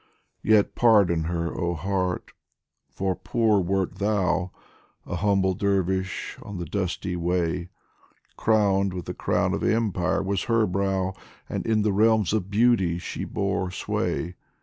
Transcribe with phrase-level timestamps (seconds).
[0.41, 2.31] Yet pardon her, oh Heart,
[2.89, 4.49] for poor wert thou,
[5.05, 7.69] A humble dervish on the dusty way;
[8.35, 11.13] Crowned with the crown of empire was her brow,
[11.47, 14.33] And in the realms of beauty she bore sway.